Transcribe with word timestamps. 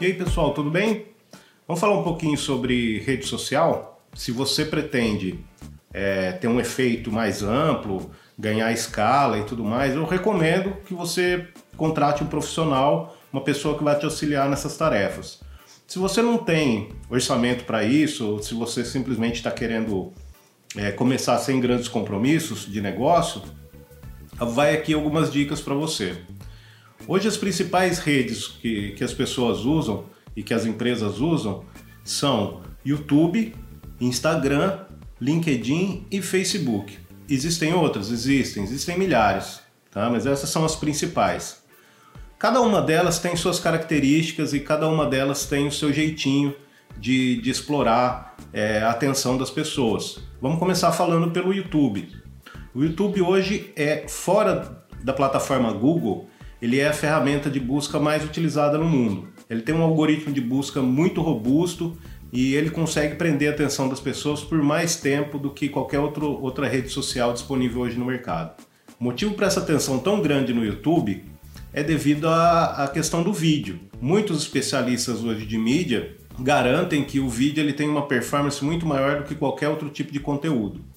E 0.00 0.06
aí 0.06 0.14
pessoal, 0.14 0.54
tudo 0.54 0.70
bem? 0.70 1.08
Vamos 1.68 1.78
falar 1.78 1.98
um 1.98 2.02
pouquinho 2.02 2.38
sobre 2.38 3.00
rede 3.00 3.26
social? 3.26 4.02
Se 4.14 4.32
você 4.32 4.64
pretende 4.64 5.38
é, 5.92 6.32
ter 6.32 6.48
um 6.48 6.58
efeito 6.58 7.12
mais 7.12 7.42
amplo, 7.42 8.10
ganhar 8.38 8.72
escala 8.72 9.38
e 9.38 9.44
tudo 9.44 9.62
mais, 9.62 9.94
eu 9.94 10.06
recomendo 10.06 10.74
que 10.86 10.94
você 10.94 11.48
contrate 11.76 12.24
um 12.24 12.26
profissional, 12.26 13.14
uma 13.30 13.44
pessoa 13.44 13.76
que 13.76 13.84
vai 13.84 13.94
te 13.98 14.06
auxiliar 14.06 14.48
nessas 14.48 14.74
tarefas. 14.74 15.40
Se 15.86 15.98
você 15.98 16.22
não 16.22 16.38
tem 16.38 16.92
orçamento 17.10 17.64
para 17.64 17.84
isso, 17.84 18.26
ou 18.26 18.42
se 18.42 18.54
você 18.54 18.82
simplesmente 18.86 19.34
está 19.34 19.50
querendo 19.50 20.14
é, 20.78 20.90
começar 20.90 21.36
sem 21.40 21.60
grandes 21.60 21.88
compromissos 21.88 22.64
de 22.64 22.80
negócio, 22.80 23.42
vai 24.38 24.74
aqui 24.74 24.94
algumas 24.94 25.30
dicas 25.30 25.60
para 25.60 25.74
você. 25.74 26.16
Hoje 27.12 27.26
as 27.26 27.36
principais 27.36 27.98
redes 27.98 28.46
que, 28.46 28.92
que 28.92 29.02
as 29.02 29.12
pessoas 29.12 29.64
usam 29.64 30.04
e 30.36 30.44
que 30.44 30.54
as 30.54 30.64
empresas 30.64 31.18
usam 31.18 31.64
são 32.04 32.62
YouTube, 32.86 33.52
Instagram, 34.00 34.84
LinkedIn 35.20 36.06
e 36.08 36.22
Facebook. 36.22 36.96
Existem 37.28 37.74
outras? 37.74 38.12
Existem, 38.12 38.62
existem 38.62 38.96
milhares, 38.96 39.60
tá? 39.90 40.08
mas 40.08 40.24
essas 40.24 40.50
são 40.50 40.64
as 40.64 40.76
principais. 40.76 41.64
Cada 42.38 42.60
uma 42.60 42.80
delas 42.80 43.18
tem 43.18 43.34
suas 43.34 43.58
características 43.58 44.54
e 44.54 44.60
cada 44.60 44.86
uma 44.86 45.04
delas 45.04 45.46
tem 45.46 45.66
o 45.66 45.72
seu 45.72 45.92
jeitinho 45.92 46.54
de, 46.96 47.42
de 47.42 47.50
explorar 47.50 48.36
é, 48.52 48.82
a 48.82 48.90
atenção 48.90 49.36
das 49.36 49.50
pessoas. 49.50 50.20
Vamos 50.40 50.60
começar 50.60 50.92
falando 50.92 51.32
pelo 51.32 51.52
YouTube. 51.52 52.08
O 52.72 52.84
YouTube 52.84 53.20
hoje 53.20 53.72
é 53.74 54.06
fora 54.06 54.86
da 55.02 55.12
plataforma 55.12 55.72
Google, 55.72 56.29
ele 56.60 56.78
é 56.78 56.88
a 56.88 56.92
ferramenta 56.92 57.50
de 57.50 57.58
busca 57.58 57.98
mais 57.98 58.24
utilizada 58.24 58.76
no 58.76 58.84
mundo. 58.84 59.28
Ele 59.48 59.62
tem 59.62 59.74
um 59.74 59.82
algoritmo 59.82 60.32
de 60.32 60.40
busca 60.40 60.82
muito 60.82 61.22
robusto 61.22 61.96
e 62.32 62.54
ele 62.54 62.70
consegue 62.70 63.16
prender 63.16 63.48
a 63.48 63.52
atenção 63.52 63.88
das 63.88 63.98
pessoas 63.98 64.42
por 64.42 64.62
mais 64.62 64.96
tempo 64.96 65.38
do 65.38 65.50
que 65.50 65.68
qualquer 65.68 65.98
outro, 65.98 66.30
outra 66.40 66.68
rede 66.68 66.90
social 66.90 67.32
disponível 67.32 67.82
hoje 67.82 67.98
no 67.98 68.04
mercado. 68.04 68.62
O 69.00 69.04
motivo 69.04 69.34
para 69.34 69.46
essa 69.46 69.60
atenção 69.60 69.98
tão 69.98 70.20
grande 70.20 70.52
no 70.52 70.64
YouTube 70.64 71.24
é 71.72 71.82
devido 71.82 72.28
à, 72.28 72.84
à 72.84 72.88
questão 72.88 73.22
do 73.22 73.32
vídeo. 73.32 73.80
Muitos 74.00 74.42
especialistas 74.42 75.24
hoje 75.24 75.46
de 75.46 75.56
mídia 75.56 76.14
garantem 76.38 77.02
que 77.02 77.18
o 77.18 77.28
vídeo 77.28 77.62
ele 77.62 77.72
tem 77.72 77.88
uma 77.88 78.06
performance 78.06 78.62
muito 78.64 78.86
maior 78.86 79.18
do 79.18 79.24
que 79.24 79.34
qualquer 79.34 79.68
outro 79.68 79.88
tipo 79.88 80.12
de 80.12 80.20
conteúdo 80.20 80.89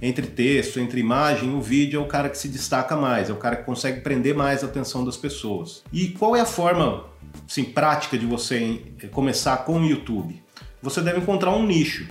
entre 0.00 0.26
texto, 0.26 0.78
entre 0.78 1.00
imagem, 1.00 1.54
o 1.54 1.60
vídeo 1.60 2.00
é 2.00 2.02
o 2.02 2.06
cara 2.06 2.28
que 2.28 2.38
se 2.38 2.48
destaca 2.48 2.96
mais, 2.96 3.30
é 3.30 3.32
o 3.32 3.36
cara 3.36 3.56
que 3.56 3.64
consegue 3.64 4.00
prender 4.00 4.34
mais 4.34 4.62
a 4.62 4.66
atenção 4.66 5.04
das 5.04 5.16
pessoas. 5.16 5.82
E 5.92 6.08
qual 6.08 6.36
é 6.36 6.40
a 6.40 6.46
forma 6.46 7.06
assim, 7.48 7.64
prática 7.64 8.18
de 8.18 8.26
você 8.26 8.80
começar 9.10 9.58
com 9.58 9.80
o 9.80 9.86
YouTube? 9.86 10.42
Você 10.82 11.00
deve 11.00 11.20
encontrar 11.20 11.52
um 11.52 11.64
nicho, 11.64 12.06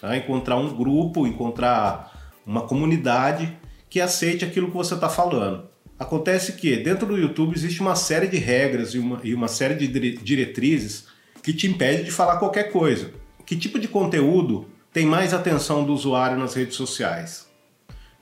tá? 0.00 0.16
encontrar 0.16 0.56
um 0.56 0.74
grupo, 0.74 1.26
encontrar 1.26 2.32
uma 2.46 2.62
comunidade 2.62 3.56
que 3.90 4.00
aceite 4.00 4.44
aquilo 4.44 4.68
que 4.68 4.76
você 4.76 4.94
está 4.94 5.08
falando. 5.08 5.68
Acontece 5.98 6.54
que 6.54 6.76
dentro 6.76 7.06
do 7.06 7.16
YouTube 7.16 7.54
existe 7.54 7.80
uma 7.80 7.94
série 7.94 8.26
de 8.26 8.36
regras 8.36 8.94
e 8.94 8.98
uma, 8.98 9.20
e 9.22 9.34
uma 9.34 9.48
série 9.48 9.74
de 9.74 10.16
diretrizes 10.16 11.06
que 11.42 11.52
te 11.52 11.66
impede 11.66 12.04
de 12.04 12.10
falar 12.10 12.38
qualquer 12.38 12.72
coisa. 12.72 13.12
Que 13.46 13.56
tipo 13.56 13.78
de 13.78 13.86
conteúdo 13.86 14.66
tem 14.94 15.04
mais 15.04 15.34
atenção 15.34 15.84
do 15.84 15.92
usuário 15.92 16.38
nas 16.38 16.54
redes 16.54 16.76
sociais? 16.76 17.48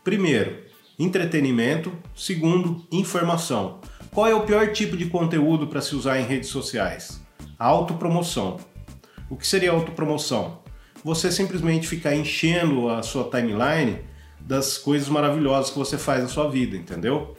Primeiro, 0.02 0.56
entretenimento. 0.98 1.92
Segundo, 2.16 2.86
informação. 2.90 3.78
Qual 4.10 4.26
é 4.26 4.34
o 4.34 4.46
pior 4.46 4.72
tipo 4.72 4.96
de 4.96 5.04
conteúdo 5.04 5.66
para 5.66 5.82
se 5.82 5.94
usar 5.94 6.18
em 6.18 6.24
redes 6.24 6.48
sociais? 6.48 7.20
autopromoção. 7.58 8.56
O 9.28 9.36
que 9.36 9.46
seria 9.46 9.70
autopromoção? 9.70 10.60
Você 11.04 11.30
simplesmente 11.30 11.86
ficar 11.86 12.16
enchendo 12.16 12.88
a 12.88 13.02
sua 13.02 13.24
timeline 13.24 13.98
das 14.40 14.78
coisas 14.78 15.10
maravilhosas 15.10 15.70
que 15.70 15.78
você 15.78 15.98
faz 15.98 16.22
na 16.22 16.28
sua 16.28 16.48
vida, 16.48 16.74
entendeu? 16.74 17.36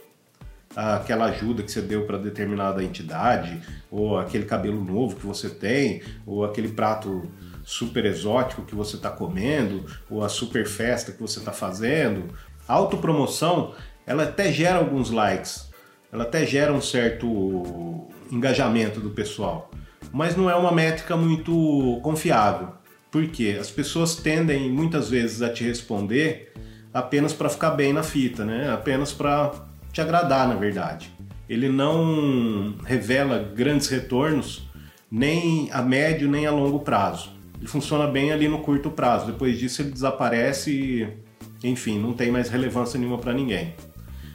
Aquela 0.76 1.26
ajuda 1.26 1.62
que 1.64 1.72
você 1.72 1.82
deu 1.82 2.06
para 2.06 2.18
determinada 2.18 2.82
entidade, 2.82 3.60
ou 3.90 4.16
aquele 4.16 4.44
cabelo 4.44 4.82
novo 4.82 5.16
que 5.16 5.26
você 5.26 5.50
tem, 5.50 6.02
ou 6.24 6.44
aquele 6.44 6.68
prato 6.68 7.28
super 7.64 8.04
exótico 8.04 8.62
que 8.62 8.74
você 8.74 8.96
está 8.96 9.10
comendo, 9.10 9.84
ou 10.10 10.22
a 10.22 10.28
super 10.28 10.66
festa 10.66 11.10
que 11.10 11.20
você 11.20 11.38
está 11.38 11.52
fazendo. 11.52 12.34
A 12.68 12.74
autopromoção, 12.74 13.74
ela 14.06 14.24
até 14.24 14.52
gera 14.52 14.78
alguns 14.78 15.10
likes, 15.10 15.70
ela 16.12 16.24
até 16.24 16.46
gera 16.46 16.72
um 16.72 16.80
certo 16.80 18.06
engajamento 18.30 19.00
do 19.00 19.10
pessoal, 19.10 19.70
mas 20.12 20.36
não 20.36 20.48
é 20.48 20.54
uma 20.54 20.70
métrica 20.70 21.16
muito 21.16 21.98
confiável, 22.02 22.68
porque 23.10 23.56
as 23.58 23.70
pessoas 23.70 24.14
tendem 24.14 24.70
muitas 24.70 25.08
vezes 25.08 25.42
a 25.42 25.48
te 25.48 25.64
responder 25.64 26.52
apenas 26.92 27.32
para 27.32 27.48
ficar 27.48 27.70
bem 27.70 27.92
na 27.92 28.02
fita, 28.02 28.44
né? 28.44 28.70
apenas 28.70 29.12
para 29.12 29.52
te 29.92 30.00
agradar, 30.00 30.46
na 30.46 30.54
verdade. 30.54 31.12
Ele 31.48 31.68
não 31.68 32.76
revela 32.84 33.38
grandes 33.54 33.88
retornos 33.88 34.68
nem 35.10 35.68
a 35.70 35.82
médio 35.82 36.28
nem 36.28 36.46
a 36.46 36.50
longo 36.50 36.80
prazo 36.80 37.33
ele 37.58 37.66
funciona 37.66 38.06
bem 38.06 38.32
ali 38.32 38.48
no 38.48 38.60
curto 38.60 38.90
prazo. 38.90 39.26
Depois 39.26 39.58
disso 39.58 39.82
ele 39.82 39.90
desaparece 39.90 40.70
e, 40.70 41.68
enfim, 41.68 41.98
não 41.98 42.12
tem 42.12 42.30
mais 42.30 42.48
relevância 42.48 42.98
nenhuma 42.98 43.18
para 43.18 43.32
ninguém. 43.32 43.74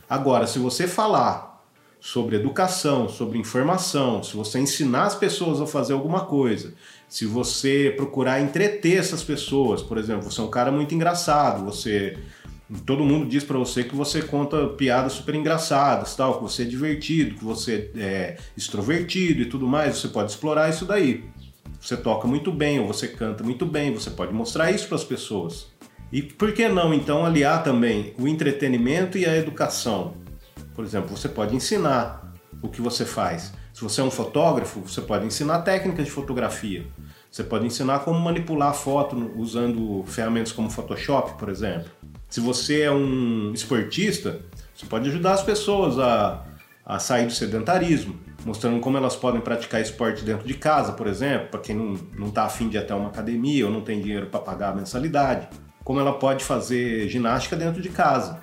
Agora, 0.09 0.47
se 0.47 0.57
você 0.57 0.88
falar 0.88 1.63
sobre 2.00 2.38
educação, 2.38 3.09
sobre 3.09 3.38
informação, 3.38 4.24
se 4.24 4.35
você 4.35 4.59
ensinar 4.59 5.03
as 5.03 5.16
pessoas 5.16 5.59
a 5.59 5.68
fazer 5.68 5.94
alguma 5.94 6.22
coisa, 6.22 6.74
se 7.08 7.25
você 7.25 7.94
procurar 7.96 8.41
entreter 8.41 8.97
essas 8.97 9.22
pessoas, 9.22 9.81
por 9.81 9.97
exemplo, 9.97 10.31
você 10.31 10.40
é 10.40 10.44
um 10.44 10.50
cara 10.50 10.72
muito 10.72 10.96
engraçado, 10.96 11.66
você 11.66 12.18
todo 12.85 13.03
mundo 13.03 13.28
diz 13.28 13.44
para 13.44 13.58
você 13.58 13.84
que 13.84 13.96
você 13.96 14.22
conta 14.22 14.68
piadas 14.68 15.13
super 15.13 15.34
engraçadas, 15.35 16.16
tal, 16.16 16.35
que 16.35 16.44
você 16.44 16.62
é 16.62 16.66
divertido, 16.66 17.35
que 17.35 17.44
você 17.44 17.91
é 17.97 18.38
extrovertido 18.56 19.41
e 19.41 19.46
tudo 19.46 19.68
mais, 19.68 19.97
você 19.97 20.08
pode 20.08 20.31
explorar 20.31 20.69
isso 20.69 20.85
daí 20.85 21.24
você 21.79 21.95
toca 21.95 22.28
muito 22.28 22.51
bem 22.51 22.79
ou 22.79 22.88
você 22.88 23.07
canta 23.07 23.44
muito 23.44 23.66
bem, 23.66 23.94
você 23.94 24.09
pode 24.09 24.34
mostrar 24.34 24.72
isso 24.72 24.88
para 24.88 24.95
as 24.95 25.03
pessoas. 25.03 25.67
E 26.12 26.22
por 26.22 26.51
que 26.53 26.67
não 26.67 26.94
então 26.94 27.25
aliar 27.25 27.63
também 27.63 28.13
o 28.17 28.28
entretenimento 28.28 29.17
e 29.17 29.25
a 29.25 29.38
educação? 29.38 30.16
Por 30.75 30.84
exemplo, 30.84 31.16
você 31.16 31.29
pode 31.29 31.56
ensinar 31.56 32.34
o 32.62 32.67
que 32.67 32.81
você 32.81 33.06
faz. 33.06 33.53
Se 33.73 33.81
você 33.81 34.01
é 34.01 34.03
um 34.03 34.12
fotógrafo, 34.12 34.81
você 34.81 35.01
pode 35.01 35.25
ensinar 35.25 35.62
técnicas 35.62 36.06
de 36.06 36.12
fotografia. 36.12 36.85
Você 37.31 37.44
pode 37.44 37.66
ensinar 37.66 38.00
como 38.00 38.19
manipular 38.19 38.69
a 38.69 38.73
foto 38.73 39.31
usando 39.35 40.03
ferramentas 40.07 40.51
como 40.51 40.69
Photoshop, 40.69 41.38
por 41.38 41.47
exemplo. 41.47 41.90
Se 42.28 42.40
você 42.40 42.81
é 42.81 42.91
um 42.91 43.51
esportista, 43.53 44.41
você 44.75 44.85
pode 44.85 45.09
ajudar 45.09 45.34
as 45.34 45.44
pessoas 45.44 46.00
a, 46.00 46.44
a 46.90 47.00
sair 47.00 47.26
do 47.26 47.32
sedentarismo 47.32 48.20
mostrando 48.46 48.80
como 48.80 48.98
elas 48.98 49.16
podem 49.16 49.42
praticar 49.42 49.82
esporte 49.82 50.24
dentro 50.24 50.48
de 50.48 50.54
casa, 50.54 50.94
por 50.94 51.08
exemplo, 51.08 51.50
para 51.50 51.60
quem 51.60 51.76
não 51.76 52.28
está 52.28 52.44
afim 52.44 52.70
de 52.70 52.78
ir 52.78 52.80
até 52.80 52.94
uma 52.94 53.10
academia 53.10 53.66
ou 53.66 53.72
não 53.72 53.82
tem 53.82 54.02
dinheiro 54.02 54.28
para 54.28 54.40
pagar 54.40 54.70
a 54.70 54.76
mensalidade. 54.76 55.48
Como 55.84 56.00
ela 56.00 56.14
pode 56.14 56.44
fazer 56.44 57.08
ginástica 57.10 57.56
dentro 57.56 57.82
de 57.82 57.90
casa, 57.90 58.40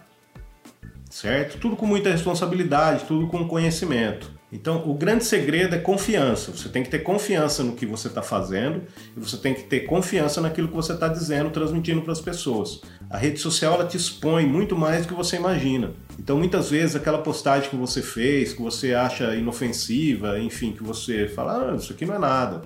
certo? 1.11 1.59
Tudo 1.59 1.77
com 1.77 1.87
muita 1.87 2.11
responsabilidade, 2.11 3.05
tudo 3.05 3.27
com 3.27 3.47
conhecimento. 3.49 4.36
Então, 4.53 4.89
o 4.89 4.95
grande 4.95 5.25
segredo 5.25 5.75
é 5.75 5.79
confiança. 5.79 6.53
Você 6.53 6.69
tem 6.69 6.83
que 6.83 6.89
ter 6.89 7.01
confiança 7.01 7.65
no 7.65 7.75
que 7.75 7.85
você 7.85 8.07
está 8.07 8.23
fazendo 8.23 8.83
e 9.17 9.21
você 9.21 9.37
tem 9.37 9.53
que 9.53 9.65
ter 9.65 9.81
confiança 9.81 10.41
naquilo 10.41 10.69
que 10.69 10.75
você 10.75 10.93
está 10.93 11.09
dizendo, 11.09 11.51
transmitindo 11.51 12.01
para 12.03 12.13
as 12.13 12.21
pessoas. 12.21 12.81
A 13.11 13.19
rede 13.19 13.41
social 13.41 13.75
ela 13.75 13.87
te 13.87 13.97
expõe 13.97 14.47
muito 14.47 14.77
mais 14.77 15.03
do 15.03 15.09
que 15.09 15.15
você 15.15 15.37
imagina. 15.37 15.95
Então, 16.17 16.39
muitas 16.39 16.71
vezes, 16.71 16.95
aquela 16.95 17.19
postagem 17.19 17.69
que 17.69 17.77
você 17.77 18.01
fez, 18.01 18.53
que 18.53 18.63
você 18.63 18.95
acha 18.95 19.35
inofensiva, 19.35 20.39
enfim, 20.39 20.71
que 20.73 20.83
você 20.83 21.27
fala, 21.27 21.73
ah, 21.73 21.77
isso 21.77 21.93
aqui 21.93 22.07
não 22.07 22.15
é 22.15 22.19
nada, 22.19 22.63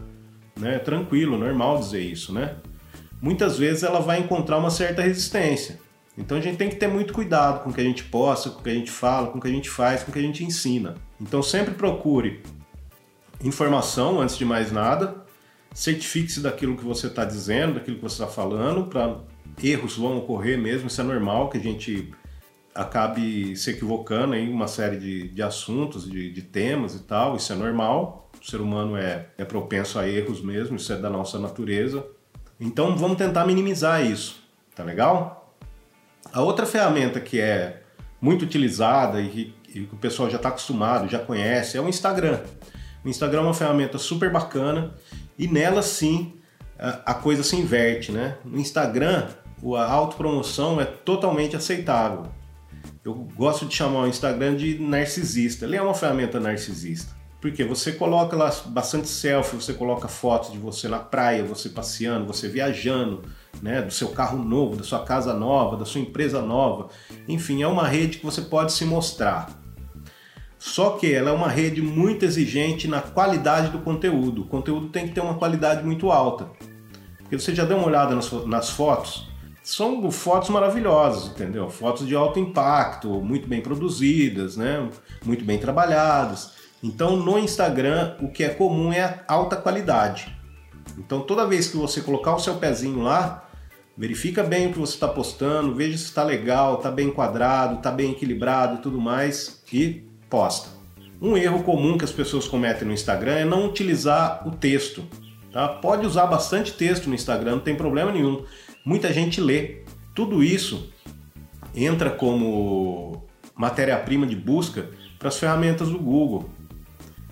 né? 0.59 0.79
Tranquilo, 0.79 1.39
normal 1.39 1.79
dizer 1.79 2.03
isso, 2.03 2.31
né? 2.33 2.57
Muitas 3.23 3.59
vezes 3.59 3.83
ela 3.83 4.01
vai 4.01 4.19
encontrar 4.21 4.59
uma 4.59 4.71
certa 4.71 5.01
resistência. 5.01 5.79
Então 6.17 6.37
a 6.37 6.41
gente 6.41 6.59
tem 6.59 6.69
que 6.69 6.77
ter 6.77 6.89
muito 6.89 7.13
cuidado 7.13 7.63
com 7.63 7.71
o 7.71 7.73
que 7.73 7.81
a 7.81 7.85
gente 7.85 8.05
posta, 8.05 8.51
com 8.51 8.61
o 8.61 8.63
que 8.63 8.71
a 8.71 8.75
gente 8.75 8.91
fala, 8.91 9.29
com 9.29 9.39
o 9.39 9.41
que 9.41 9.49
a 9.49 9.53
gente 9.53 9.71
faz, 9.71 10.03
com 10.03 10.11
o 10.11 10.13
que 10.13 10.19
a 10.19 10.23
gente 10.23 10.45
ensina. 10.45 10.95
Então 11.21 11.43
sempre 11.43 11.75
procure 11.75 12.43
informação 13.43 14.21
antes 14.21 14.37
de 14.37 14.45
mais 14.45 14.73
nada, 14.73 15.25
certifique-se 15.75 16.41
daquilo 16.41 16.77
que 16.77 16.85
você 16.85 17.07
está 17.07 17.25
dizendo, 17.25 17.75
daquilo 17.75 17.97
que 17.97 18.03
você 18.03 18.23
está 18.23 18.27
falando, 18.27 18.87
para 18.87 19.19
erros 19.63 19.97
vão 19.97 20.19
ocorrer 20.19 20.59
mesmo, 20.59 20.89
isso 20.89 21.01
é 21.01 21.05
normal 21.05 21.49
que 21.49 21.59
a 21.59 21.61
gente 21.61 22.13
acabe 22.75 23.57
se 23.57 23.71
equivocando 23.71 24.35
em 24.35 24.51
uma 24.51 24.69
série 24.69 24.97
de, 24.97 25.29
de 25.29 25.43
assuntos, 25.43 26.09
de, 26.09 26.31
de, 26.31 26.43
temas 26.43 26.95
e 26.95 27.01
tal, 27.01 27.37
isso 27.37 27.53
é 27.53 27.57
normal, 27.57 28.31
o 28.41 28.49
ser 28.49 28.61
humano 28.61 28.97
é, 28.97 29.27
é 29.37 29.45
propenso 29.45 29.99
a 29.99 30.09
erros 30.09 30.41
mesmo, 30.41 30.77
isso 30.77 30.93
é 30.93 30.97
da 30.97 31.11
nossa 31.11 31.39
natureza. 31.39 32.07
Então 32.59 32.97
vamos 32.97 33.17
tentar 33.17 33.47
minimizar 33.47 34.05
isso, 34.05 34.43
tá 34.75 34.85
legal? 34.85 35.55
A 36.33 36.43
outra 36.43 36.65
ferramenta 36.65 37.21
que 37.21 37.41
é 37.41 37.83
muito 38.21 38.45
utilizada 38.45 39.21
e 39.21 39.29
que, 39.29 39.55
e 39.75 39.83
o 39.83 39.97
pessoal 39.97 40.29
já 40.29 40.37
está 40.37 40.49
acostumado, 40.49 41.09
já 41.09 41.19
conhece, 41.19 41.77
é 41.77 41.81
o 41.81 41.89
Instagram. 41.89 42.41
O 43.05 43.09
Instagram 43.09 43.41
é 43.41 43.45
uma 43.45 43.55
ferramenta 43.55 43.99
super 43.99 44.31
bacana 44.31 44.95
e 45.39 45.47
nela 45.49 45.83
sim 45.83 46.35
a, 46.79 47.15
coisa 47.15 47.43
se 47.43 47.57
inverte, 47.57 48.11
né? 48.11 48.37
No 48.45 48.59
Instagram, 48.59 49.29
a 49.77 49.93
autopromoção 49.93 50.81
é 50.81 50.85
totalmente 50.85 51.55
aceitável. 51.55 52.27
Eu 53.05 53.15
gosto 53.35 53.67
de 53.67 53.75
chamar 53.75 54.05
o 54.05 54.07
Instagram 54.09 54.57
de 54.57 54.79
narcisista. 54.79 55.67
Ele 55.67 55.77
é 55.77 55.83
uma 55.83 55.95
ferramenta 55.95 56.41
narcisista. 56.41 57.15
Porque 57.41 57.65
você 57.65 57.93
coloca 57.93 58.37
lá 58.37 58.51
bastante 58.67 59.09
selfie, 59.09 59.57
você 59.57 59.73
coloca 59.73 60.09
fotos 60.09 60.53
de 60.53 60.59
você 60.59 60.89
na 60.89 60.99
praia, 60.99 61.43
você 61.43 61.71
passeando, 61.71 62.27
você 62.27 62.49
viajando, 62.49 63.23
né, 63.63 63.81
do 63.81 63.91
seu 63.91 64.09
carro 64.09 64.43
novo, 64.43 64.77
da 64.77 64.85
sua 64.85 65.05
casa 65.05 65.33
nova, 65.33 65.77
da 65.77 65.87
sua 65.87 66.03
empresa 66.03 66.43
nova. 66.43 66.89
Enfim, 67.27 67.63
é 67.63 67.67
uma 67.67 67.89
rede 67.89 68.19
que 68.19 68.25
você 68.25 68.43
pode 68.43 68.73
se 68.73 68.85
mostrar. 68.85 69.60
Só 70.61 70.91
que 70.91 71.11
ela 71.11 71.31
é 71.31 71.33
uma 71.33 71.49
rede 71.49 71.81
muito 71.81 72.23
exigente 72.23 72.87
na 72.87 73.01
qualidade 73.01 73.71
do 73.71 73.79
conteúdo. 73.79 74.43
O 74.43 74.45
conteúdo 74.45 74.91
tem 74.91 75.09
que 75.09 75.15
ter 75.15 75.23
uma 75.23 75.39
qualidade 75.39 75.83
muito 75.83 76.13
alta. 76.13 76.51
Porque 77.19 77.39
você 77.39 77.55
já 77.55 77.65
deu 77.65 77.79
uma 77.79 77.87
olhada 77.87 78.15
nas, 78.15 78.31
nas 78.45 78.69
fotos, 78.69 79.27
são 79.63 80.11
fotos 80.11 80.51
maravilhosas, 80.51 81.31
entendeu? 81.31 81.71
Fotos 81.71 82.07
de 82.07 82.15
alto 82.15 82.39
impacto, 82.39 83.09
muito 83.09 83.49
bem 83.49 83.63
produzidas, 83.63 84.59
né? 84.59 84.87
Muito 85.25 85.47
bem 85.47 85.57
trabalhadas. 85.59 86.53
Então, 86.83 87.17
no 87.17 87.39
Instagram, 87.39 88.17
o 88.21 88.29
que 88.29 88.45
é 88.45 88.51
comum 88.51 88.93
é 88.93 89.03
a 89.27 89.33
alta 89.33 89.57
qualidade. 89.57 90.37
Então, 90.99 91.23
toda 91.23 91.47
vez 91.47 91.69
que 91.69 91.77
você 91.79 92.03
colocar 92.03 92.35
o 92.35 92.39
seu 92.39 92.57
pezinho 92.57 93.01
lá, 93.01 93.49
verifica 93.97 94.43
bem 94.43 94.67
o 94.67 94.73
que 94.75 94.79
você 94.79 94.93
está 94.93 95.09
postando, 95.09 95.75
veja 95.75 95.97
se 95.97 96.05
está 96.05 96.23
legal, 96.23 96.75
está 96.75 96.91
bem 96.91 97.09
enquadrado, 97.09 97.77
está 97.77 97.91
bem 97.91 98.13
equilibrado 98.13 98.77
e 98.77 98.83
tudo 98.83 99.01
mais 99.01 99.63
e 99.73 100.10
posta. 100.31 100.71
Um 101.21 101.37
erro 101.37 101.63
comum 101.63 101.99
que 101.99 102.05
as 102.05 102.13
pessoas 102.13 102.49
cometem 102.49 102.89
no 102.89 102.95
Instagram 102.95 103.35
é 103.35 103.45
não 103.45 103.67
utilizar 103.67 104.47
o 104.49 104.53
texto. 104.53 105.05
Tá? 105.53 105.69
Pode 105.69 106.07
usar 106.07 106.27
bastante 106.27 106.73
texto 106.73 107.09
no 107.09 107.15
Instagram, 107.15 107.57
não 107.57 107.61
tem 107.61 107.75
problema 107.75 108.11
nenhum. 108.11 108.45
Muita 108.85 109.13
gente 109.13 109.41
lê. 109.41 109.83
Tudo 110.15 110.43
isso 110.43 110.91
entra 111.75 112.09
como 112.09 113.23
matéria-prima 113.55 114.27
de 114.27 114.37
busca 114.37 114.89
para 115.19 115.29
as 115.29 115.39
ferramentas 115.39 115.89
do 115.89 115.99
Google. 115.99 116.49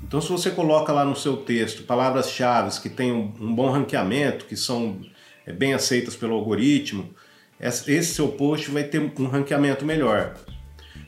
Então, 0.03 0.21
se 0.21 0.29
você 0.29 0.51
coloca 0.51 0.93
lá 0.93 1.05
no 1.05 1.17
seu 1.17 1.37
texto 1.37 1.83
palavras-chave 1.85 2.81
que 2.81 2.89
têm 2.89 3.13
um 3.13 3.55
bom 3.55 3.71
ranqueamento, 3.71 4.45
que 4.47 4.57
são 4.57 5.01
é, 5.47 5.53
bem 5.53 5.75
aceitas 5.75 6.17
pelo 6.17 6.35
algoritmo, 6.35 7.11
esse 7.61 8.05
seu 8.05 8.29
post 8.29 8.71
vai 8.71 8.85
ter 8.85 9.01
um 9.01 9.27
ranqueamento 9.27 9.85
melhor. 9.85 10.35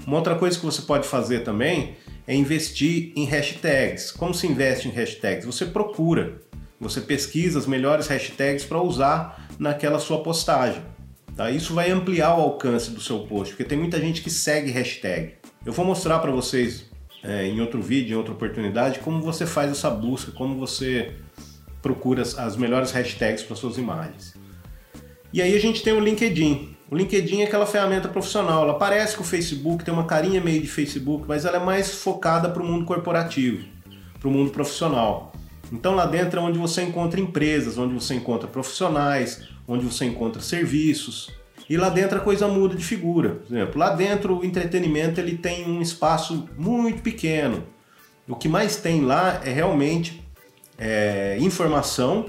Uma 0.06 0.16
outra 0.16 0.34
coisa 0.34 0.58
que 0.58 0.64
você 0.64 0.82
pode 0.82 1.06
fazer 1.06 1.40
também 1.40 1.96
é 2.26 2.34
investir 2.34 3.12
em 3.16 3.24
hashtags. 3.24 4.10
Como 4.10 4.34
se 4.34 4.46
investe 4.46 4.88
em 4.88 4.90
hashtags? 4.90 5.44
Você 5.44 5.66
procura, 5.66 6.40
você 6.80 7.00
pesquisa 7.00 7.58
as 7.58 7.66
melhores 7.66 8.06
hashtags 8.06 8.64
para 8.64 8.80
usar 8.80 9.48
naquela 9.58 9.98
sua 9.98 10.22
postagem. 10.22 10.82
Tá? 11.36 11.50
Isso 11.50 11.74
vai 11.74 11.90
ampliar 11.90 12.36
o 12.36 12.40
alcance 12.40 12.90
do 12.90 13.00
seu 13.00 13.20
post, 13.20 13.54
porque 13.54 13.64
tem 13.64 13.78
muita 13.78 14.00
gente 14.00 14.22
que 14.22 14.30
segue 14.30 14.70
hashtag. 14.70 15.34
Eu 15.64 15.72
vou 15.72 15.84
mostrar 15.84 16.18
para 16.18 16.30
vocês 16.30 16.86
é, 17.22 17.46
em 17.46 17.60
outro 17.60 17.80
vídeo, 17.82 18.14
em 18.14 18.16
outra 18.16 18.32
oportunidade, 18.32 19.00
como 19.00 19.20
você 19.20 19.46
faz 19.46 19.70
essa 19.70 19.90
busca, 19.90 20.32
como 20.32 20.56
você 20.56 21.14
procura 21.82 22.22
as, 22.22 22.56
melhores 22.56 22.90
hashtags 22.92 23.42
para 23.42 23.56
suas 23.56 23.78
imagens. 23.78 24.34
E 25.32 25.40
aí 25.40 25.54
a 25.54 25.60
gente 25.60 25.82
tem 25.82 25.92
o 25.92 26.00
LinkedIn. 26.00 26.76
O 26.90 26.96
LinkedIn 26.96 27.42
é 27.42 27.44
aquela 27.44 27.66
ferramenta 27.66 28.08
profissional. 28.08 28.64
Ela 28.64 28.74
parece 28.74 29.14
que 29.14 29.22
o 29.22 29.24
Facebook 29.24 29.84
tem 29.84 29.94
uma 29.94 30.06
carinha 30.06 30.40
meio 30.40 30.60
de 30.60 30.66
Facebook, 30.66 31.24
mas 31.28 31.44
ela 31.44 31.58
é 31.58 31.60
mais 31.60 31.94
focada 31.94 32.50
para 32.50 32.60
o 32.60 32.66
mundo 32.66 32.84
corporativo, 32.84 33.64
para 34.18 34.28
o 34.28 34.30
mundo 34.32 34.50
profissional. 34.50 35.32
Então 35.72 35.94
lá 35.94 36.04
dentro 36.04 36.40
é 36.40 36.42
onde 36.42 36.58
você 36.58 36.82
encontra 36.82 37.20
empresas, 37.20 37.78
onde 37.78 37.94
você 37.94 38.14
encontra 38.14 38.48
profissionais, 38.48 39.48
onde 39.68 39.84
você 39.84 40.04
encontra 40.04 40.42
serviços. 40.42 41.32
E 41.68 41.76
lá 41.76 41.88
dentro 41.88 42.18
a 42.18 42.20
coisa 42.20 42.48
muda 42.48 42.74
de 42.74 42.84
figura. 42.84 43.36
Por 43.46 43.54
exemplo, 43.54 43.78
lá 43.78 43.90
dentro 43.90 44.40
o 44.40 44.44
entretenimento 44.44 45.20
ele 45.20 45.38
tem 45.38 45.64
um 45.70 45.80
espaço 45.80 46.48
muito 46.58 47.02
pequeno. 47.02 47.62
O 48.26 48.34
que 48.34 48.48
mais 48.48 48.74
tem 48.74 49.04
lá 49.04 49.40
é 49.44 49.52
realmente 49.52 50.24
é, 50.76 51.36
informação 51.38 52.26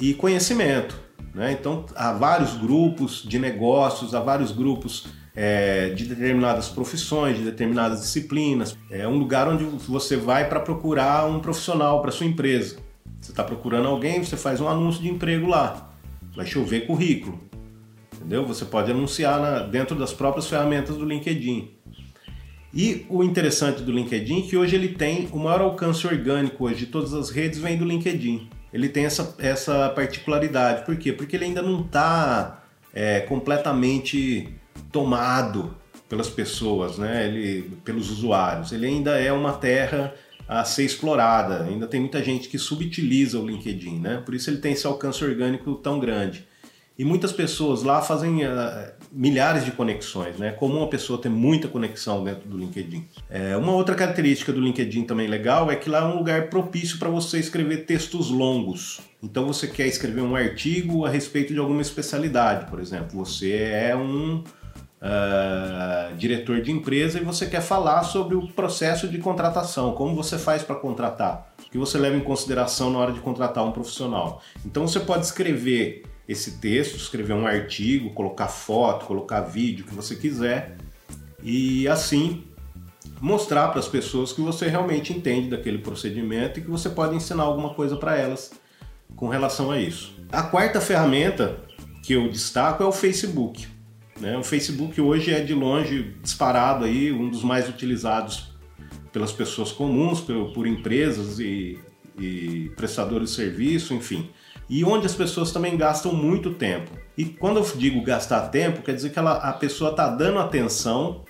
e 0.00 0.14
conhecimento. 0.14 1.03
Né? 1.34 1.52
Então 1.52 1.84
há 1.94 2.12
vários 2.12 2.56
grupos 2.56 3.22
de 3.26 3.38
negócios, 3.38 4.14
há 4.14 4.20
vários 4.20 4.52
grupos 4.52 5.06
é, 5.34 5.90
de 5.90 6.04
determinadas 6.04 6.68
profissões, 6.68 7.36
de 7.36 7.42
determinadas 7.42 8.00
disciplinas. 8.00 8.76
É 8.90 9.06
um 9.08 9.18
lugar 9.18 9.48
onde 9.48 9.64
você 9.64 10.16
vai 10.16 10.48
para 10.48 10.60
procurar 10.60 11.26
um 11.26 11.40
profissional 11.40 12.00
para 12.00 12.12
sua 12.12 12.26
empresa. 12.26 12.76
Você 13.20 13.32
está 13.32 13.42
procurando 13.42 13.88
alguém, 13.88 14.22
você 14.22 14.36
faz 14.36 14.60
um 14.60 14.68
anúncio 14.68 15.02
de 15.02 15.08
emprego 15.08 15.46
lá. 15.46 15.90
Vai 16.36 16.46
chover 16.46 16.86
currículo 16.86 17.38
entendeu? 18.24 18.46
Você 18.46 18.64
pode 18.64 18.90
anunciar 18.90 19.38
na, 19.38 19.58
dentro 19.60 19.94
das 19.94 20.12
próprias 20.12 20.48
ferramentas 20.48 20.96
do 20.96 21.04
LinkedIn. 21.04 21.70
E 22.72 23.06
o 23.08 23.22
interessante 23.22 23.82
do 23.82 23.92
LinkedIn 23.92 24.40
é 24.40 24.42
que 24.42 24.56
hoje 24.56 24.74
ele 24.74 24.88
tem 24.88 25.28
o 25.30 25.38
maior 25.38 25.60
alcance 25.60 26.04
orgânico 26.06 26.64
hoje 26.64 26.80
de 26.80 26.86
todas 26.86 27.14
as 27.14 27.30
redes 27.30 27.60
vem 27.60 27.76
do 27.76 27.84
LinkedIn. 27.84 28.48
Ele 28.74 28.88
tem 28.88 29.04
essa, 29.04 29.36
essa 29.38 29.88
particularidade. 29.90 30.84
Por 30.84 30.96
quê? 30.96 31.12
Porque 31.12 31.36
ele 31.36 31.44
ainda 31.44 31.62
não 31.62 31.82
está 31.82 32.64
é, 32.92 33.20
completamente 33.20 34.52
tomado 34.90 35.76
pelas 36.08 36.28
pessoas, 36.28 36.98
né? 36.98 37.28
ele, 37.28 37.70
pelos 37.84 38.10
usuários. 38.10 38.72
Ele 38.72 38.86
ainda 38.86 39.12
é 39.12 39.32
uma 39.32 39.52
terra 39.52 40.12
a 40.48 40.64
ser 40.64 40.84
explorada. 40.84 41.62
Ainda 41.64 41.86
tem 41.86 42.00
muita 42.00 42.20
gente 42.20 42.48
que 42.48 42.58
subutiliza 42.58 43.38
o 43.38 43.46
LinkedIn, 43.46 44.00
né? 44.00 44.20
Por 44.26 44.34
isso 44.34 44.50
ele 44.50 44.58
tem 44.58 44.72
esse 44.72 44.86
alcance 44.86 45.24
orgânico 45.24 45.76
tão 45.76 46.00
grande. 46.00 46.44
E 46.98 47.04
muitas 47.04 47.32
pessoas 47.32 47.84
lá 47.84 48.02
fazem 48.02 48.44
uh, 48.44 48.92
milhares 49.14 49.64
de 49.64 49.70
conexões, 49.70 50.36
né? 50.38 50.48
É 50.48 50.50
comum 50.50 50.78
uma 50.78 50.88
pessoa 50.88 51.20
ter 51.20 51.28
muita 51.28 51.68
conexão 51.68 52.24
dentro 52.24 52.48
do 52.48 52.58
LinkedIn. 52.58 53.06
É, 53.30 53.56
uma 53.56 53.72
outra 53.72 53.94
característica 53.94 54.52
do 54.52 54.60
LinkedIn 54.60 55.04
também 55.04 55.28
legal 55.28 55.70
é 55.70 55.76
que 55.76 55.88
lá 55.88 56.00
é 56.00 56.04
um 56.04 56.16
lugar 56.16 56.50
propício 56.50 56.98
para 56.98 57.08
você 57.08 57.38
escrever 57.38 57.86
textos 57.86 58.28
longos. 58.28 59.00
Então 59.22 59.46
você 59.46 59.68
quer 59.68 59.86
escrever 59.86 60.20
um 60.20 60.34
artigo 60.34 61.06
a 61.06 61.08
respeito 61.08 61.52
de 61.54 61.60
alguma 61.60 61.80
especialidade, 61.80 62.68
por 62.68 62.80
exemplo. 62.80 63.16
Você 63.24 63.52
é 63.52 63.94
um 63.94 64.42
uh, 65.04 66.16
diretor 66.16 66.60
de 66.60 66.72
empresa 66.72 67.20
e 67.20 67.24
você 67.24 67.46
quer 67.46 67.60
falar 67.60 68.02
sobre 68.02 68.34
o 68.34 68.48
processo 68.48 69.06
de 69.06 69.18
contratação, 69.18 69.92
como 69.92 70.14
você 70.14 70.38
faz 70.38 70.62
para 70.62 70.74
contratar, 70.74 71.54
o 71.64 71.70
que 71.70 71.78
você 71.78 71.98
leva 71.98 72.16
em 72.16 72.20
consideração 72.20 72.90
na 72.90 72.98
hora 72.98 73.12
de 73.12 73.20
contratar 73.20 73.64
um 73.64 73.70
profissional. 73.70 74.42
Então 74.66 74.88
você 74.88 74.98
pode 74.98 75.24
escrever 75.24 76.02
esse 76.28 76.52
texto, 76.52 76.96
escrever 76.96 77.34
um 77.34 77.46
artigo, 77.46 78.10
colocar 78.10 78.48
foto, 78.48 79.06
colocar 79.06 79.42
vídeo, 79.42 79.84
o 79.84 79.88
que 79.88 79.94
você 79.94 80.16
quiser, 80.16 80.76
e 81.42 81.86
assim 81.88 82.44
mostrar 83.20 83.68
para 83.68 83.78
as 83.78 83.88
pessoas 83.88 84.32
que 84.32 84.40
você 84.40 84.66
realmente 84.66 85.12
entende 85.12 85.50
daquele 85.50 85.78
procedimento 85.78 86.58
e 86.58 86.62
que 86.62 86.70
você 86.70 86.88
pode 86.88 87.14
ensinar 87.14 87.44
alguma 87.44 87.74
coisa 87.74 87.96
para 87.96 88.16
elas 88.16 88.52
com 89.14 89.28
relação 89.28 89.70
a 89.70 89.78
isso. 89.78 90.14
A 90.32 90.42
quarta 90.42 90.80
ferramenta 90.80 91.60
que 92.02 92.14
eu 92.14 92.28
destaco 92.28 92.82
é 92.82 92.86
o 92.86 92.92
Facebook. 92.92 93.66
Né? 94.20 94.36
O 94.36 94.42
Facebook 94.42 95.00
hoje 95.00 95.32
é 95.32 95.40
de 95.40 95.54
longe 95.54 96.14
disparado 96.22 96.84
aí 96.84 97.12
um 97.12 97.28
dos 97.28 97.42
mais 97.42 97.68
utilizados 97.68 98.52
pelas 99.12 99.32
pessoas 99.32 99.70
comuns, 99.70 100.20
por, 100.20 100.52
por 100.52 100.66
empresas 100.66 101.38
e, 101.38 101.78
e 102.18 102.70
prestadores 102.76 103.30
de 103.30 103.36
serviço, 103.36 103.94
enfim 103.94 104.28
e 104.68 104.84
onde 104.84 105.06
as 105.06 105.14
pessoas 105.14 105.52
também 105.52 105.76
gastam 105.76 106.12
muito 106.12 106.52
tempo. 106.54 106.90
E 107.16 107.24
quando 107.24 107.58
eu 107.58 107.76
digo 107.76 108.02
gastar 108.02 108.48
tempo, 108.48 108.82
quer 108.82 108.94
dizer 108.94 109.10
que 109.10 109.18
ela, 109.18 109.34
a 109.34 109.52
pessoa 109.52 109.90
está 109.90 110.08
dando 110.08 110.38
atenção 110.38 111.24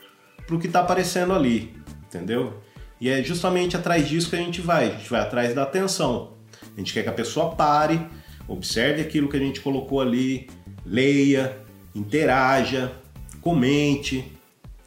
para 0.46 0.56
o 0.56 0.58
que 0.58 0.66
está 0.66 0.80
aparecendo 0.80 1.32
ali, 1.32 1.74
entendeu? 2.06 2.54
E 3.00 3.08
é 3.08 3.22
justamente 3.22 3.76
atrás 3.76 4.08
disso 4.08 4.30
que 4.30 4.36
a 4.36 4.38
gente 4.38 4.60
vai, 4.60 4.86
a 4.86 4.90
gente 4.96 5.10
vai 5.10 5.20
atrás 5.20 5.54
da 5.54 5.62
atenção. 5.62 6.32
A 6.74 6.78
gente 6.78 6.92
quer 6.92 7.02
que 7.02 7.08
a 7.08 7.12
pessoa 7.12 7.54
pare, 7.54 8.00
observe 8.48 9.02
aquilo 9.02 9.28
que 9.28 9.36
a 9.36 9.40
gente 9.40 9.60
colocou 9.60 10.00
ali, 10.00 10.48
leia, 10.86 11.58
interaja, 11.94 12.92
comente 13.40 14.32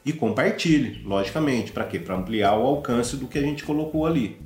e 0.03 0.13
compartilhe, 0.13 1.03
logicamente, 1.03 1.71
para 1.71 1.83
quê? 1.83 1.99
Para 1.99 2.15
ampliar 2.15 2.57
o 2.57 2.65
alcance 2.65 3.15
do 3.17 3.27
que 3.27 3.37
a 3.37 3.41
gente 3.41 3.63
colocou 3.63 4.05
ali. 4.05 4.37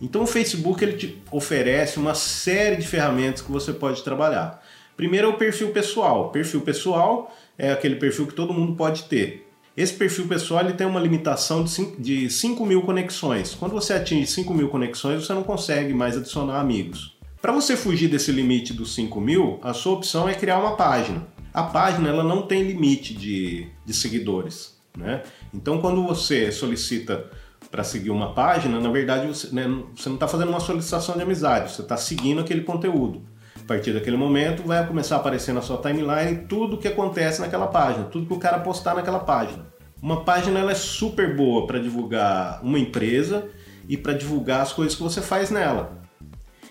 Então 0.00 0.22
o 0.22 0.26
Facebook 0.26 0.82
ele 0.82 0.94
te 0.94 1.22
oferece 1.30 1.98
uma 1.98 2.14
série 2.14 2.76
de 2.76 2.86
ferramentas 2.86 3.42
que 3.42 3.50
você 3.50 3.72
pode 3.72 4.02
trabalhar. 4.02 4.62
Primeiro 4.96 5.28
é 5.28 5.30
o 5.30 5.36
perfil 5.36 5.70
pessoal. 5.70 6.30
Perfil 6.30 6.60
pessoal 6.60 7.34
é 7.58 7.72
aquele 7.72 7.96
perfil 7.96 8.26
que 8.26 8.34
todo 8.34 8.52
mundo 8.52 8.74
pode 8.74 9.04
ter. 9.04 9.48
Esse 9.76 9.94
perfil 9.94 10.28
pessoal 10.28 10.60
ele 10.60 10.74
tem 10.74 10.86
uma 10.86 11.00
limitação 11.00 11.64
de 11.98 12.30
5 12.30 12.64
mil 12.64 12.82
conexões. 12.82 13.54
Quando 13.54 13.72
você 13.72 13.92
atinge 13.92 14.26
5 14.26 14.54
mil 14.54 14.68
conexões, 14.68 15.26
você 15.26 15.32
não 15.32 15.42
consegue 15.42 15.92
mais 15.92 16.16
adicionar 16.16 16.60
amigos. 16.60 17.16
Para 17.42 17.52
você 17.52 17.76
fugir 17.76 18.08
desse 18.08 18.30
limite 18.30 18.72
dos 18.72 18.94
5 18.94 19.20
mil, 19.20 19.58
a 19.62 19.74
sua 19.74 19.94
opção 19.94 20.28
é 20.28 20.34
criar 20.34 20.58
uma 20.60 20.76
página. 20.76 21.26
A 21.52 21.64
página 21.64 22.08
ela 22.08 22.22
não 22.22 22.42
tem 22.42 22.62
limite 22.62 23.14
de, 23.14 23.66
de 23.84 23.92
seguidores. 23.92 24.78
Né? 24.96 25.22
Então, 25.52 25.80
quando 25.80 26.04
você 26.06 26.52
solicita 26.52 27.28
para 27.74 27.82
seguir 27.82 28.10
uma 28.10 28.32
página, 28.32 28.78
na 28.78 28.88
verdade 28.88 29.26
você, 29.26 29.52
né, 29.52 29.64
você 29.96 30.08
não 30.08 30.14
está 30.14 30.28
fazendo 30.28 30.50
uma 30.50 30.60
solicitação 30.60 31.16
de 31.16 31.22
amizade, 31.22 31.72
você 31.72 31.82
está 31.82 31.96
seguindo 31.96 32.40
aquele 32.40 32.60
conteúdo. 32.60 33.24
A 33.60 33.66
partir 33.66 33.92
daquele 33.92 34.16
momento 34.16 34.62
vai 34.62 34.86
começar 34.86 35.16
a 35.16 35.18
aparecer 35.18 35.52
na 35.52 35.60
sua 35.60 35.78
timeline 35.78 36.46
tudo 36.48 36.76
o 36.76 36.78
que 36.78 36.86
acontece 36.86 37.40
naquela 37.40 37.66
página, 37.66 38.04
tudo 38.04 38.26
que 38.26 38.32
o 38.32 38.38
cara 38.38 38.60
postar 38.60 38.94
naquela 38.94 39.18
página. 39.18 39.66
Uma 40.00 40.22
página 40.24 40.60
ela 40.60 40.70
é 40.70 40.76
super 40.76 41.34
boa 41.34 41.66
para 41.66 41.80
divulgar 41.80 42.60
uma 42.62 42.78
empresa 42.78 43.48
e 43.88 43.96
para 43.96 44.12
divulgar 44.12 44.60
as 44.60 44.72
coisas 44.72 44.94
que 44.94 45.02
você 45.02 45.20
faz 45.20 45.50
nela. 45.50 46.00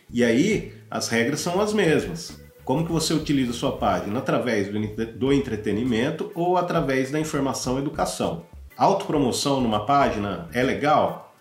E 0.10 0.24
aí 0.24 0.72
as 0.90 1.10
regras 1.10 1.42
são 1.42 1.60
as 1.60 1.74
mesmas. 1.74 2.42
Como 2.64 2.86
que 2.86 2.92
você 2.94 3.14
utiliza 3.14 3.52
a 3.52 3.56
sua 3.56 3.74
página? 3.74 4.20
Através 4.20 4.70
do 5.18 5.34
entretenimento 5.34 6.32
ou 6.34 6.56
através 6.56 7.12
da 7.12 7.20
informação 7.20 7.76
e 7.76 7.82
educação. 7.82 8.53
Autopromoção 8.78 9.62
numa 9.62 9.86
página 9.86 10.48
é 10.54 10.64
legal? 10.64 11.34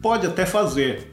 Pode 0.00 0.26
até 0.26 0.46
fazer, 0.46 1.12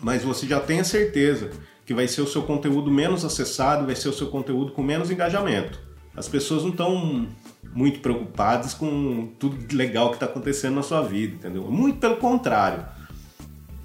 mas 0.00 0.22
você 0.22 0.46
já 0.46 0.60
tem 0.60 0.80
a 0.80 0.84
certeza 0.84 1.50
que 1.84 1.94
vai 1.94 2.08
ser 2.08 2.20
o 2.20 2.26
seu 2.26 2.42
conteúdo 2.42 2.90
menos 2.90 3.24
acessado, 3.24 3.86
vai 3.86 3.96
ser 3.96 4.08
o 4.08 4.12
seu 4.12 4.28
conteúdo 4.28 4.72
com 4.72 4.82
menos 4.82 5.10
engajamento. 5.10 5.80
As 6.16 6.28
pessoas 6.28 6.62
não 6.62 6.70
estão 6.70 7.28
muito 7.72 8.00
preocupadas 8.00 8.74
com 8.74 9.28
tudo 9.38 9.74
legal 9.74 10.08
que 10.10 10.16
está 10.16 10.26
acontecendo 10.26 10.74
na 10.74 10.82
sua 10.82 11.02
vida, 11.02 11.36
entendeu? 11.36 11.62
Muito 11.70 11.98
pelo 11.98 12.16
contrário. 12.16 12.84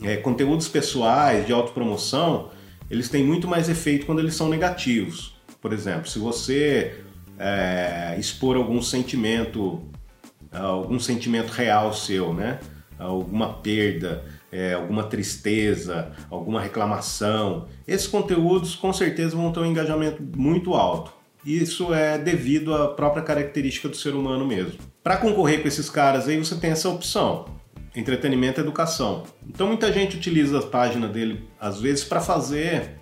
É, 0.01 0.17
conteúdos 0.17 0.67
pessoais 0.67 1.45
de 1.45 1.53
autopromoção, 1.53 2.49
eles 2.89 3.07
têm 3.07 3.23
muito 3.23 3.47
mais 3.47 3.69
efeito 3.69 4.05
quando 4.05 4.19
eles 4.19 4.35
são 4.35 4.49
negativos. 4.49 5.35
Por 5.61 5.71
exemplo, 5.71 6.09
se 6.09 6.19
você 6.19 7.03
é, 7.37 8.15
expor 8.19 8.57
algum 8.57 8.81
sentimento 8.81 9.81
algum 10.53 10.99
sentimento 10.99 11.49
real 11.51 11.93
seu, 11.93 12.33
né? 12.33 12.59
Alguma 12.97 13.53
perda, 13.53 14.23
é, 14.51 14.73
alguma 14.73 15.03
tristeza, 15.03 16.11
alguma 16.29 16.61
reclamação. 16.61 17.67
Esses 17.87 18.07
conteúdos 18.07 18.75
com 18.75 18.93
certeza 18.93 19.35
vão 19.35 19.51
ter 19.51 19.59
um 19.59 19.65
engajamento 19.65 20.21
muito 20.35 20.73
alto. 20.73 21.11
Isso 21.45 21.93
é 21.93 22.17
devido 22.17 22.73
à 22.73 22.89
própria 22.89 23.23
característica 23.23 23.89
do 23.89 23.97
ser 23.97 24.13
humano 24.13 24.45
mesmo. 24.45 24.79
Para 25.03 25.17
concorrer 25.17 25.61
com 25.61 25.67
esses 25.67 25.89
caras 25.89 26.27
aí, 26.27 26.37
você 26.37 26.55
tem 26.55 26.71
essa 26.71 26.87
opção: 26.87 27.45
entretenimento 27.95 28.61
e 28.61 28.63
educação. 28.63 29.23
Então 29.47 29.67
muita 29.67 29.91
gente 29.91 30.15
utiliza 30.15 30.59
a 30.59 30.61
página 30.61 31.07
dele 31.07 31.43
às 31.59 31.81
vezes 31.81 32.03
para 32.03 32.21
fazer 32.21 33.01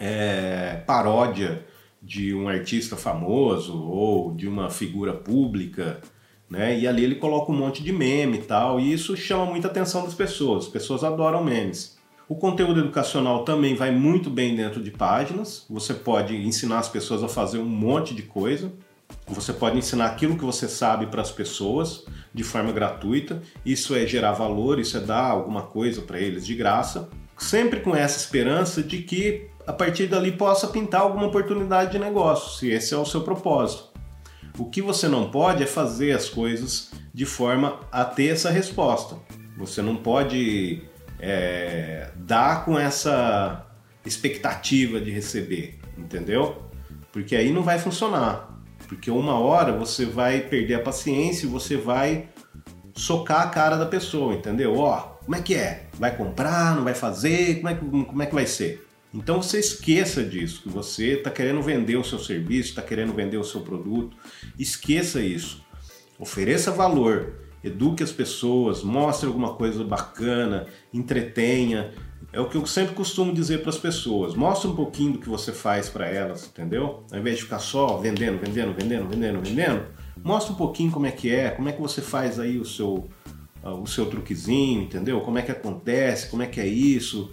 é, 0.00 0.82
paródia 0.86 1.66
de 2.02 2.34
um 2.34 2.48
artista 2.48 2.96
famoso 2.96 3.84
ou 3.84 4.34
de 4.34 4.48
uma 4.48 4.70
figura 4.70 5.12
pública 5.12 6.00
né? 6.52 6.78
E 6.78 6.86
ali 6.86 7.02
ele 7.02 7.14
coloca 7.14 7.50
um 7.50 7.56
monte 7.56 7.82
de 7.82 7.90
meme 7.94 8.36
e 8.36 8.42
tal, 8.42 8.78
e 8.78 8.92
isso 8.92 9.16
chama 9.16 9.46
muita 9.46 9.68
atenção 9.68 10.04
das 10.04 10.12
pessoas. 10.12 10.66
As 10.66 10.70
pessoas 10.70 11.02
adoram 11.02 11.42
memes. 11.42 11.96
O 12.28 12.34
conteúdo 12.34 12.80
educacional 12.80 13.42
também 13.42 13.74
vai 13.74 13.90
muito 13.90 14.28
bem 14.28 14.54
dentro 14.54 14.82
de 14.82 14.90
páginas. 14.90 15.64
Você 15.70 15.94
pode 15.94 16.36
ensinar 16.36 16.80
as 16.80 16.90
pessoas 16.90 17.22
a 17.22 17.28
fazer 17.28 17.56
um 17.56 17.64
monte 17.64 18.14
de 18.14 18.22
coisa. 18.22 18.70
Você 19.28 19.50
pode 19.52 19.78
ensinar 19.78 20.06
aquilo 20.06 20.36
que 20.36 20.44
você 20.44 20.68
sabe 20.68 21.06
para 21.06 21.22
as 21.22 21.30
pessoas 21.30 22.04
de 22.34 22.44
forma 22.44 22.70
gratuita. 22.70 23.40
Isso 23.64 23.94
é 23.94 24.06
gerar 24.06 24.32
valor, 24.32 24.78
isso 24.78 24.98
é 24.98 25.00
dar 25.00 25.30
alguma 25.30 25.62
coisa 25.62 26.02
para 26.02 26.20
eles 26.20 26.44
de 26.44 26.54
graça. 26.54 27.08
Sempre 27.38 27.80
com 27.80 27.96
essa 27.96 28.18
esperança 28.18 28.82
de 28.82 28.98
que 28.98 29.46
a 29.66 29.72
partir 29.72 30.06
dali 30.06 30.32
possa 30.32 30.66
pintar 30.66 31.00
alguma 31.00 31.28
oportunidade 31.28 31.92
de 31.92 31.98
negócio, 31.98 32.58
se 32.58 32.70
esse 32.70 32.92
é 32.92 32.96
o 32.96 33.06
seu 33.06 33.22
propósito. 33.22 33.91
O 34.58 34.66
que 34.66 34.82
você 34.82 35.08
não 35.08 35.30
pode 35.30 35.62
é 35.62 35.66
fazer 35.66 36.12
as 36.12 36.28
coisas 36.28 36.90
de 37.12 37.24
forma 37.24 37.80
a 37.90 38.04
ter 38.04 38.28
essa 38.28 38.50
resposta. 38.50 39.16
Você 39.56 39.80
não 39.80 39.96
pode 39.96 40.82
é, 41.18 42.10
dar 42.16 42.64
com 42.64 42.78
essa 42.78 43.66
expectativa 44.04 45.00
de 45.00 45.10
receber, 45.10 45.78
entendeu? 45.96 46.62
Porque 47.12 47.36
aí 47.36 47.52
não 47.52 47.62
vai 47.62 47.78
funcionar. 47.78 48.50
Porque 48.88 49.10
uma 49.10 49.38
hora 49.38 49.72
você 49.72 50.04
vai 50.04 50.40
perder 50.40 50.74
a 50.74 50.80
paciência 50.80 51.46
e 51.46 51.48
você 51.48 51.76
vai 51.76 52.28
socar 52.94 53.42
a 53.42 53.46
cara 53.48 53.76
da 53.76 53.86
pessoa, 53.86 54.34
entendeu? 54.34 54.76
Ó, 54.76 55.12
como 55.24 55.36
é 55.36 55.40
que 55.40 55.54
é? 55.54 55.86
Vai 55.94 56.14
comprar? 56.16 56.74
Não 56.76 56.84
vai 56.84 56.94
fazer? 56.94 57.56
Como 57.56 57.68
é 57.68 57.74
que, 57.74 57.80
como 57.80 58.22
é 58.22 58.26
que 58.26 58.34
vai 58.34 58.46
ser? 58.46 58.86
Então 59.14 59.42
você 59.42 59.58
esqueça 59.58 60.24
disso, 60.24 60.62
que 60.62 60.68
você 60.70 61.14
está 61.14 61.30
querendo 61.30 61.60
vender 61.60 61.96
o 61.96 62.04
seu 62.04 62.18
serviço, 62.18 62.70
está 62.70 62.82
querendo 62.82 63.12
vender 63.12 63.36
o 63.36 63.44
seu 63.44 63.60
produto. 63.60 64.16
Esqueça 64.58 65.20
isso. 65.20 65.62
Ofereça 66.18 66.70
valor, 66.70 67.34
eduque 67.62 68.02
as 68.02 68.10
pessoas, 68.10 68.82
mostre 68.82 69.26
alguma 69.26 69.54
coisa 69.54 69.84
bacana, 69.84 70.66
entretenha. 70.94 71.92
É 72.32 72.40
o 72.40 72.48
que 72.48 72.56
eu 72.56 72.64
sempre 72.64 72.94
costumo 72.94 73.34
dizer 73.34 73.60
para 73.60 73.68
as 73.68 73.76
pessoas. 73.76 74.34
Mostre 74.34 74.70
um 74.70 74.74
pouquinho 74.74 75.12
do 75.12 75.18
que 75.18 75.28
você 75.28 75.52
faz 75.52 75.90
para 75.90 76.06
elas, 76.06 76.46
entendeu? 76.46 77.04
Ao 77.12 77.18
invés 77.18 77.36
de 77.36 77.42
ficar 77.42 77.58
só 77.58 77.98
vendendo, 77.98 78.38
vendendo, 78.38 78.72
vendendo, 78.72 79.06
vendendo, 79.08 79.40
vendendo, 79.42 79.86
mostre 80.24 80.54
um 80.54 80.56
pouquinho 80.56 80.90
como 80.90 81.04
é 81.04 81.10
que 81.10 81.28
é, 81.30 81.50
como 81.50 81.68
é 81.68 81.72
que 81.72 81.82
você 81.82 82.00
faz 82.00 82.40
aí 82.40 82.58
o 82.58 82.64
seu, 82.64 83.10
o 83.62 83.86
seu 83.86 84.06
truquezinho, 84.06 84.84
entendeu? 84.84 85.20
Como 85.20 85.36
é 85.36 85.42
que 85.42 85.52
acontece, 85.52 86.30
como 86.30 86.42
é 86.42 86.46
que 86.46 86.58
é 86.58 86.66
isso 86.66 87.30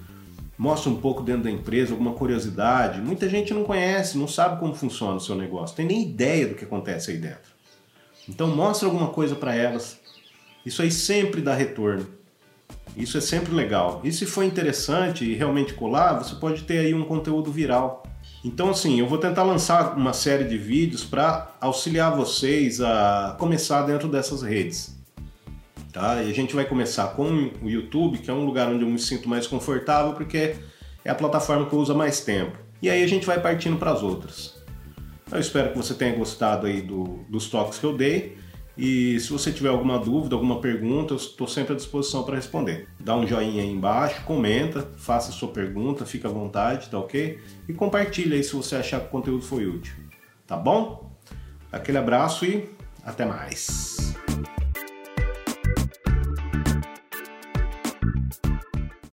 mostra 0.60 0.92
um 0.92 0.98
pouco 0.98 1.24
dentro 1.24 1.44
da 1.44 1.50
empresa, 1.50 1.94
alguma 1.94 2.12
curiosidade. 2.12 3.00
Muita 3.00 3.30
gente 3.30 3.54
não 3.54 3.64
conhece, 3.64 4.18
não 4.18 4.28
sabe 4.28 4.60
como 4.60 4.76
funciona 4.76 5.16
o 5.16 5.20
seu 5.22 5.34
negócio, 5.34 5.74
tem 5.74 5.86
nem 5.86 6.02
ideia 6.04 6.48
do 6.48 6.56
que 6.56 6.66
acontece 6.66 7.12
aí 7.12 7.18
dentro. 7.18 7.54
Então 8.28 8.54
mostra 8.54 8.86
alguma 8.86 9.08
coisa 9.08 9.36
para 9.36 9.56
elas. 9.56 9.98
Isso 10.66 10.82
aí 10.82 10.92
sempre 10.92 11.42
dá 11.42 11.56
retorno. 11.56 12.06
Isso 12.98 13.18
é 13.18 13.22
sempre 13.22 13.54
legal. 13.54 14.02
E 14.04 14.12
se 14.12 14.26
for 14.26 14.44
interessante 14.44 15.24
e 15.24 15.34
realmente 15.34 15.74
colar, 15.74 16.16
você 16.16 16.36
pode 16.36 16.64
ter 16.64 16.80
aí 16.80 16.94
um 16.94 17.06
conteúdo 17.06 17.50
viral. 17.54 18.04
Então 18.44 18.70
assim, 18.70 19.00
eu 19.00 19.08
vou 19.08 19.18
tentar 19.18 19.44
lançar 19.44 19.96
uma 19.96 20.12
série 20.12 20.44
de 20.44 20.58
vídeos 20.58 21.06
para 21.06 21.56
auxiliar 21.62 22.18
vocês 22.18 22.82
a 22.82 23.34
começar 23.40 23.84
dentro 23.84 24.10
dessas 24.10 24.42
redes. 24.42 24.99
Tá? 25.92 26.22
E 26.22 26.30
a 26.30 26.34
gente 26.34 26.56
vai 26.56 26.66
começar 26.66 27.08
com 27.10 27.52
o 27.62 27.70
YouTube, 27.70 28.20
que 28.20 28.30
é 28.30 28.34
um 28.34 28.46
lugar 28.46 28.70
onde 28.70 28.84
eu 28.84 28.90
me 28.90 29.00
sinto 29.00 29.28
mais 29.28 29.48
confortável, 29.48 30.14
porque 30.14 30.56
é 31.04 31.10
a 31.10 31.16
plataforma 31.16 31.66
que 31.66 31.74
eu 31.74 31.80
uso 31.80 31.94
há 31.94 31.96
mais 31.96 32.22
tempo. 32.22 32.58
E 32.82 32.90
aí 32.90 33.04
a 33.04 33.08
gente 33.08 33.26
vai 33.26 33.40
partindo 33.42 33.78
para 33.78 33.92
as 33.92 34.04
outras. 34.04 34.56
Eu 35.32 35.40
espero 35.40 35.72
que 35.72 35.78
você 35.78 35.94
tenha 35.94 36.16
gostado 36.16 36.68
aí 36.68 36.82
do, 36.82 37.20
dos 37.30 37.50
toques 37.50 37.80
que 37.80 37.86
eu 37.86 37.96
dei. 37.96 38.38
E 38.78 39.20
se 39.20 39.30
você 39.30 39.52
tiver 39.52 39.68
alguma 39.70 40.00
dúvida, 40.00 40.36
alguma 40.36 40.62
pergunta, 40.62 41.14
eu 41.14 41.18
estou 41.18 41.48
sempre 41.48 41.74
à 41.74 41.76
disposição 41.76 42.24
para 42.24 42.36
responder. 42.36 42.88
Dá 42.98 43.16
um 43.16 43.28
joinha 43.28 43.62
aí 43.62 43.70
embaixo, 43.70 44.24
comenta, 44.24 44.88
faça 44.96 45.34
sua 45.34 45.50
pergunta, 45.50 46.06
fica 46.06 46.30
à 46.30 46.32
vontade, 46.32 46.90
tá 46.90 46.98
ok? 46.98 47.40
E 47.68 47.74
compartilha 47.74 48.38
aí 48.38 48.44
se 48.44 48.56
você 48.56 48.78
achar 48.78 49.02
que 49.02 49.08
o 49.08 49.10
conteúdo 49.10 49.44
foi 49.44 49.66
útil. 49.66 49.94
Tá 50.48 50.56
bom? 50.56 51.12
Aquele 51.70 51.98
abraço 51.98 52.46
e 52.46 52.70
até 53.04 53.26
mais. 53.26 54.16